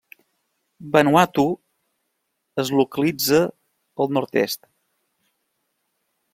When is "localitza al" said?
2.79-4.13